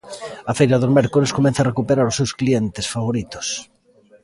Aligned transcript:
A 0.51 0.53
feira 0.59 0.79
dos 0.81 0.93
mércores 0.97 1.35
comeza 1.37 1.59
a 1.61 1.69
recuperar 1.71 2.05
os 2.09 2.17
seus 2.19 2.31
clientes 2.39 2.85
favoritos. 2.93 3.47